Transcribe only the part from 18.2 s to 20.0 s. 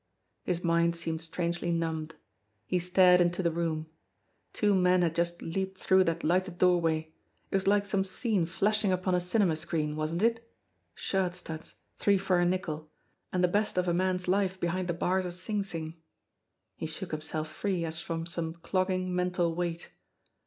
some clogging mental weight.